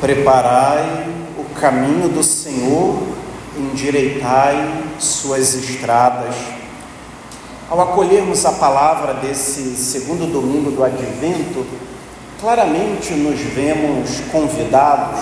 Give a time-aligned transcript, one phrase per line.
[0.00, 3.02] Preparai o caminho do Senhor,
[3.56, 6.36] endireitai suas estradas.
[7.68, 11.66] Ao acolhermos a palavra desse segundo domingo do advento,
[12.40, 15.20] claramente nos vemos convidados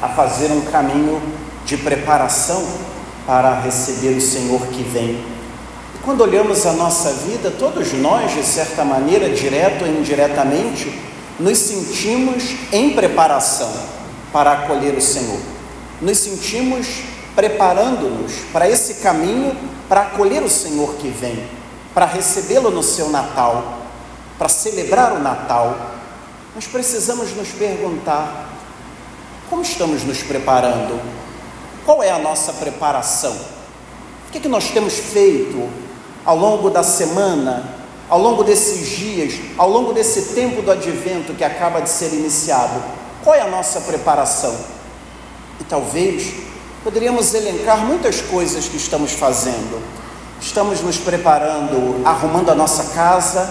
[0.00, 1.20] a fazer um caminho
[1.66, 2.66] de preparação
[3.26, 5.22] para receber o Senhor que vem.
[5.94, 11.09] E quando olhamos a nossa vida, todos nós, de certa maneira, direto ou indiretamente,
[11.40, 13.72] nos sentimos em preparação
[14.30, 15.40] para acolher o Senhor.
[16.00, 16.86] Nos sentimos
[17.34, 19.56] preparando-nos para esse caminho
[19.88, 21.42] para acolher o Senhor que vem,
[21.94, 23.78] para recebê-lo no seu Natal,
[24.38, 25.76] para celebrar o Natal.
[26.54, 28.50] Nós precisamos nos perguntar:
[29.48, 31.00] como estamos nos preparando?
[31.86, 33.32] Qual é a nossa preparação?
[34.28, 35.68] O que, é que nós temos feito
[36.24, 37.79] ao longo da semana,
[38.10, 42.82] ao longo desses dias, ao longo desse tempo do advento que acaba de ser iniciado,
[43.22, 44.54] qual é a nossa preparação?
[45.60, 46.34] E talvez
[46.82, 49.80] poderíamos elencar muitas coisas que estamos fazendo.
[50.40, 53.48] Estamos nos preparando, arrumando a nossa casa,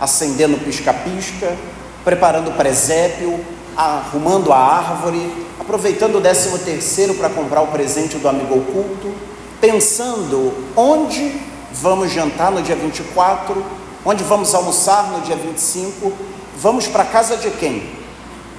[0.00, 1.56] acendendo pisca-pisca,
[2.04, 3.38] preparando presépio,
[3.76, 9.14] arrumando a árvore, aproveitando o décimo terceiro para comprar o presente do amigo oculto,
[9.60, 13.64] pensando onde vamos jantar no dia 24,
[14.04, 16.12] onde vamos almoçar no dia 25,
[16.56, 17.88] vamos para casa de quem?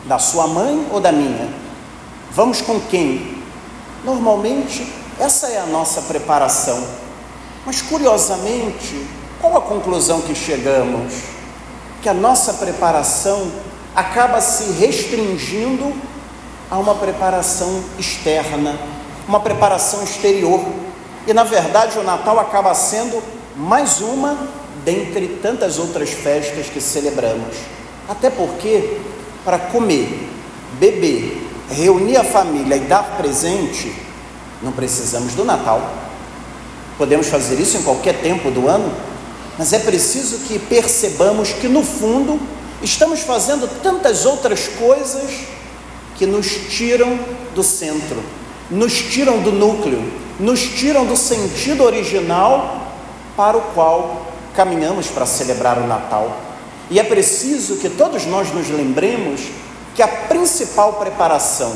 [0.06, 1.54] Da sua mãe ou da minha?
[2.32, 3.44] Vamos com quem?
[4.04, 4.88] Normalmente,
[5.20, 6.84] essa é a nossa preparação.
[7.66, 9.06] Mas curiosamente,
[9.40, 11.14] qual a conclusão que chegamos?
[12.02, 13.52] Que a nossa preparação
[13.96, 15.94] acaba se restringindo
[16.70, 18.80] a uma preparação externa,
[19.28, 20.62] uma preparação exterior
[21.28, 23.22] e na verdade o Natal acaba sendo
[23.56, 24.38] mais uma
[24.84, 27.56] dentre tantas outras festas que celebramos.
[28.10, 28.98] Até porque,
[29.46, 30.30] para comer,
[30.80, 33.94] beber, reunir a família e dar presente,
[34.62, 35.82] não precisamos do Natal.
[36.98, 38.92] Podemos fazer isso em qualquer tempo do ano,
[39.58, 42.40] mas é preciso que percebamos que, no fundo,
[42.82, 45.32] estamos fazendo tantas outras coisas
[46.16, 47.20] que nos tiram
[47.56, 48.22] do centro,
[48.72, 50.02] nos tiram do núcleo,
[50.40, 52.88] nos tiram do sentido original
[53.36, 56.38] para o qual caminhamos para celebrar o Natal.
[56.90, 59.42] E é preciso que todos nós nos lembremos
[59.94, 61.74] que a principal preparação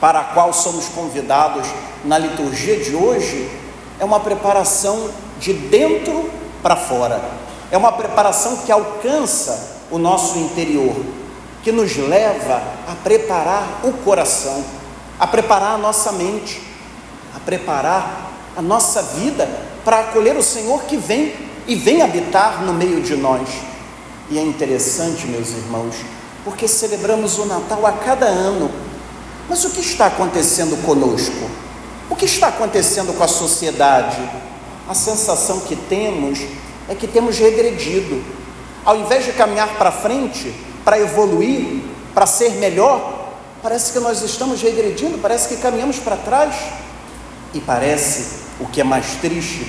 [0.00, 1.66] para a qual somos convidados
[2.04, 3.50] na liturgia de hoje
[3.98, 6.30] é uma preparação de dentro
[6.62, 7.20] para fora.
[7.70, 10.94] É uma preparação que alcança o nosso interior,
[11.62, 14.62] que nos leva a preparar o coração,
[15.18, 16.74] a preparar a nossa mente
[17.34, 19.48] a preparar a nossa vida
[19.84, 21.34] para acolher o Senhor que vem
[21.66, 23.48] e vem habitar no meio de nós.
[24.30, 25.96] E é interessante, meus irmãos,
[26.44, 28.70] porque celebramos o Natal a cada ano.
[29.48, 31.50] Mas o que está acontecendo conosco?
[32.08, 34.22] O que está acontecendo com a sociedade?
[34.88, 36.38] A sensação que temos
[36.88, 38.22] é que temos regredido.
[38.84, 40.54] Ao invés de caminhar para frente,
[40.84, 41.82] para evoluir,
[42.14, 43.13] para ser melhor,
[43.64, 46.54] parece que nós estamos regredindo, parece que caminhamos para trás.
[47.54, 49.66] E parece, o que é mais triste,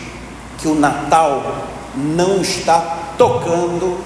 [0.57, 1.63] que o Natal
[1.95, 3.97] não está tocando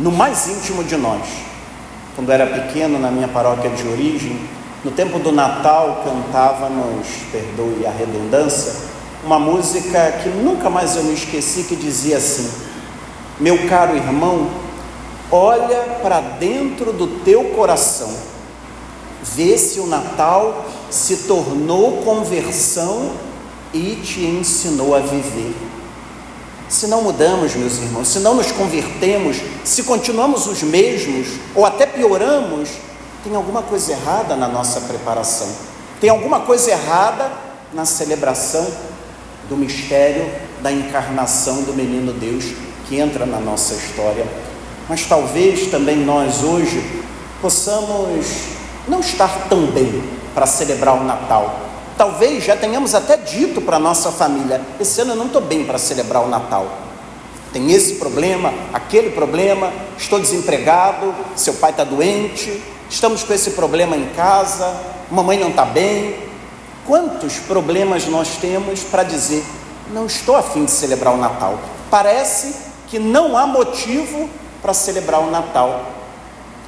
[0.00, 1.22] no mais íntimo de nós.
[2.16, 4.36] Quando era pequeno, na minha paróquia de origem,
[4.82, 8.72] no tempo do Natal cantávamos, perdoe a redundância,
[9.22, 12.50] uma música que nunca mais eu me esqueci, que dizia assim:
[13.38, 14.50] Meu caro irmão,
[15.30, 18.12] olha para dentro do teu coração,
[19.34, 23.12] vê se o Natal se tornou conversão
[23.72, 25.54] e te ensinou a viver.
[26.68, 31.86] Se não mudamos, meus irmãos, se não nos convertemos, se continuamos os mesmos ou até
[31.86, 32.70] pioramos,
[33.22, 35.48] tem alguma coisa errada na nossa preparação,
[36.00, 37.30] tem alguma coisa errada
[37.72, 38.66] na celebração
[39.48, 40.28] do mistério
[40.62, 42.44] da encarnação do menino Deus
[42.88, 44.26] que entra na nossa história.
[44.88, 46.82] Mas talvez também nós hoje
[47.40, 48.26] possamos
[48.88, 50.02] não estar tão bem
[50.34, 51.66] para celebrar o Natal
[51.96, 55.64] Talvez já tenhamos até dito para a nossa família: esse ano eu não estou bem
[55.64, 56.66] para celebrar o Natal.
[57.52, 63.96] Tem esse problema, aquele problema, estou desempregado, seu pai está doente, estamos com esse problema
[63.96, 64.78] em casa,
[65.10, 66.26] mamãe não está bem.
[66.86, 69.42] Quantos problemas nós temos para dizer:
[69.90, 71.58] não estou afim de celebrar o Natal?
[71.90, 72.54] Parece
[72.88, 74.28] que não há motivo
[74.60, 75.92] para celebrar o Natal.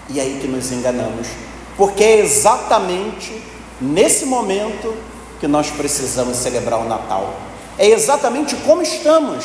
[0.09, 1.29] E é aí que nos enganamos,
[1.78, 3.40] porque é exatamente
[3.80, 4.94] nesse momento
[5.38, 7.32] que nós precisamos celebrar o Natal.
[7.78, 9.44] É exatamente como estamos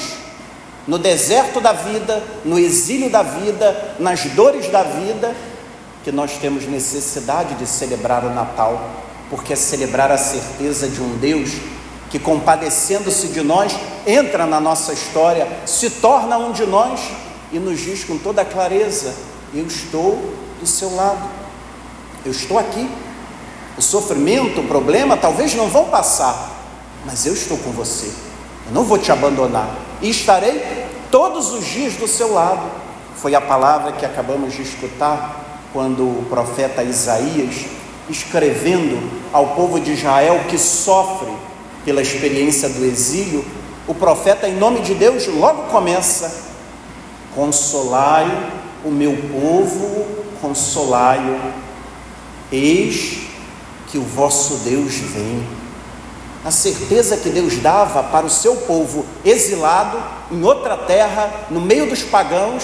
[0.88, 5.34] no deserto da vida, no exílio da vida, nas dores da vida,
[6.04, 8.90] que nós temos necessidade de celebrar o Natal,
[9.30, 11.52] porque é celebrar a certeza de um Deus
[12.10, 13.74] que, compadecendo-se de nós,
[14.08, 17.00] entra na nossa história, se torna um de nós
[17.52, 19.14] e nos diz com toda clareza:
[19.54, 21.43] Eu estou do seu lado,
[22.26, 22.90] eu estou aqui.
[23.78, 26.52] O sofrimento, o problema talvez não vão passar,
[27.06, 28.12] mas eu estou com você,
[28.68, 32.62] eu não vou te abandonar e estarei todos os dias do seu lado.
[33.16, 37.66] Foi a palavra que acabamos de escutar quando o profeta Isaías,
[38.10, 41.32] escrevendo ao povo de Israel que sofre
[41.84, 43.44] pela experiência do exílio,
[43.88, 46.44] o profeta, em nome de Deus, logo começa:
[47.36, 48.28] Consolai
[48.86, 50.06] o meu povo,
[50.42, 51.63] consolai-o,
[52.54, 53.24] eis
[53.88, 55.46] que o vosso Deus vem.
[56.46, 59.98] A certeza que Deus dava para o seu povo exilado
[60.32, 62.64] em outra terra, no meio dos pagãos,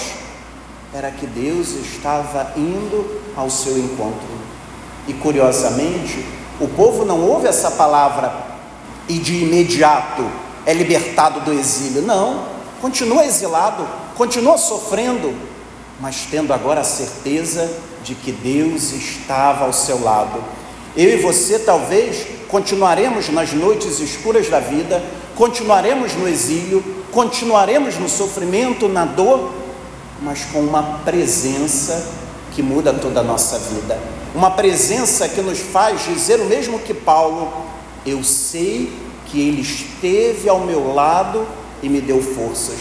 [0.92, 4.28] era que Deus estava indo ao seu encontro.
[5.08, 6.24] E curiosamente,
[6.60, 8.32] o povo não ouve essa palavra
[9.08, 10.24] e de imediato
[10.66, 12.02] é libertado do exílio.
[12.02, 12.44] Não,
[12.80, 15.34] continua exilado, continua sofrendo,
[15.98, 17.70] mas tendo agora a certeza
[18.02, 20.42] de que Deus estava ao seu lado.
[20.96, 25.02] Eu e você talvez continuaremos nas noites escuras da vida,
[25.36, 26.82] continuaremos no exílio,
[27.12, 29.52] continuaremos no sofrimento, na dor,
[30.20, 32.08] mas com uma presença
[32.54, 33.98] que muda toda a nossa vida.
[34.34, 37.52] Uma presença que nos faz dizer o mesmo que Paulo:
[38.04, 38.92] Eu sei
[39.26, 41.46] que Ele esteve ao meu lado
[41.82, 42.78] e me deu forças.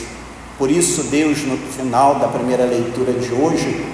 [0.58, 3.86] Por isso, Deus, no final da primeira leitura de hoje,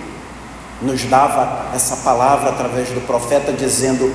[0.81, 4.13] nos dava essa palavra através do profeta, dizendo: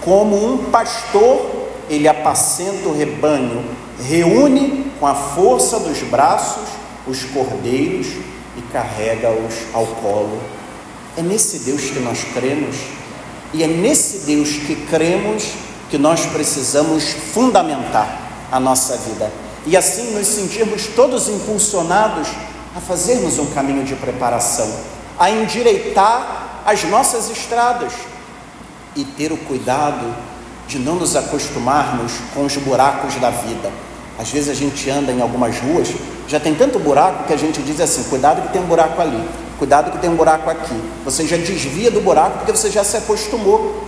[0.00, 3.64] Como um pastor, ele apacenta o rebanho,
[4.02, 6.68] reúne com a força dos braços
[7.06, 8.06] os cordeiros
[8.56, 10.38] e carrega-os ao colo.
[11.16, 12.76] É nesse Deus que nós cremos,
[13.52, 15.52] e é nesse Deus que cremos
[15.90, 17.04] que nós precisamos
[17.34, 18.18] fundamentar
[18.50, 19.30] a nossa vida
[19.66, 22.28] e assim nos sentirmos todos impulsionados
[22.74, 24.68] a fazermos um caminho de preparação,
[25.18, 27.92] a endireitar as nossas estradas
[28.94, 30.14] e ter o cuidado
[30.68, 33.70] de não nos acostumarmos com os buracos da vida.
[34.18, 35.88] Às vezes a gente anda em algumas ruas,
[36.28, 39.22] já tem tanto buraco que a gente diz assim: cuidado que tem um buraco ali,
[39.58, 40.80] cuidado que tem um buraco aqui.
[41.04, 43.82] Você já desvia do buraco porque você já se acostumou.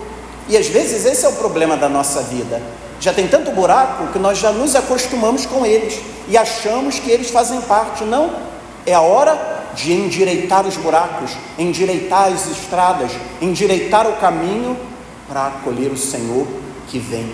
[0.49, 2.61] E às vezes esse é o problema da nossa vida.
[3.01, 7.31] Já tem tanto buraco que nós já nos acostumamos com eles e achamos que eles
[7.31, 8.05] fazem parte.
[8.05, 8.31] Não,
[8.87, 14.77] é a hora de endireitar os buracos, endireitar as estradas, endireitar o caminho
[15.29, 16.47] para acolher o Senhor
[16.89, 17.31] que vem.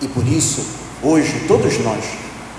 [0.00, 0.64] E por isso,
[1.02, 2.04] hoje, todos nós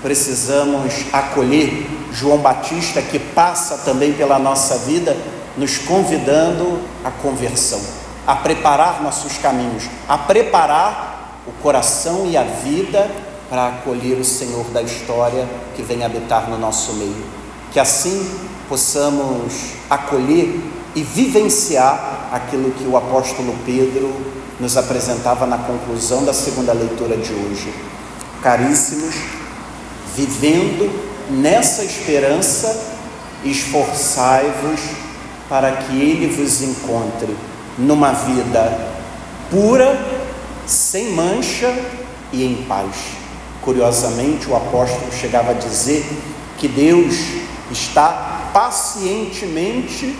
[0.02, 5.16] precisamos acolher João Batista, que passa também pela nossa vida,
[5.56, 7.80] nos convidando à conversão,
[8.26, 13.10] a preparar nossos caminhos, a preparar o coração e a vida
[13.48, 17.24] para acolher o Senhor da história que vem habitar no nosso meio.
[17.72, 20.60] Que assim possamos acolher
[20.94, 24.12] e vivenciar aquilo que o apóstolo Pedro
[24.60, 27.72] nos apresentava na conclusão da segunda leitura de hoje.
[28.42, 29.14] Caríssimos,
[30.14, 30.90] vivendo
[31.30, 32.96] nessa esperança,
[33.44, 34.80] esforçai-vos
[35.48, 37.36] para que ele vos encontre
[37.78, 38.88] numa vida
[39.50, 39.98] pura
[40.66, 41.72] sem mancha
[42.32, 42.94] e em paz.
[43.62, 46.04] Curiosamente, o apóstolo chegava a dizer
[46.58, 47.14] que Deus
[47.70, 50.16] está pacientemente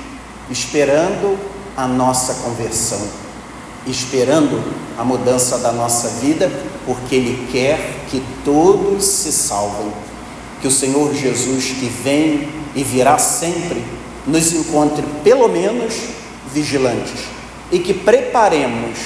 [0.51, 1.39] esperando
[1.77, 3.01] a nossa conversão,
[3.87, 4.63] esperando
[4.99, 6.51] a mudança da nossa vida,
[6.85, 9.93] porque Ele quer que todos se salvem.
[10.61, 13.85] Que o Senhor Jesus, que vem e virá sempre,
[14.27, 15.95] nos encontre pelo menos
[16.53, 17.27] vigilantes
[17.71, 18.99] e que preparemos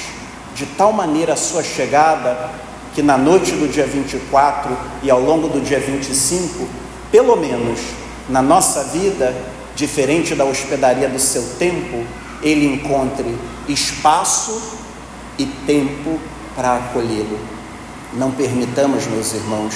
[0.55, 2.51] de tal maneira a sua chegada
[2.95, 6.67] que na noite do dia 24 e ao longo do dia 25,
[7.11, 7.81] pelo menos
[8.29, 9.35] na nossa vida,
[9.75, 12.05] diferente da hospedaria do seu tempo,
[12.43, 13.37] ele encontre
[13.69, 14.61] espaço
[15.39, 16.21] e tempo
[16.55, 17.39] para acolhê-lo.
[18.15, 19.75] Não permitamos, meus irmãos,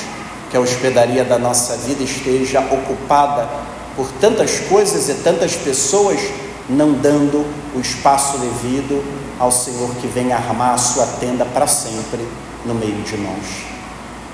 [0.51, 3.49] que a hospedaria da nossa vida esteja ocupada
[3.97, 6.21] por tantas coisas e tantas pessoas,
[6.69, 9.03] não dando o espaço devido
[9.39, 12.27] ao Senhor que vem armar a sua tenda para sempre
[12.65, 13.65] no meio de nós.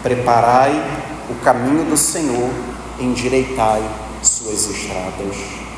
[0.02, 0.72] Preparai
[1.30, 2.50] o caminho do Senhor,
[2.98, 3.82] endireitai
[4.24, 5.71] suas estradas.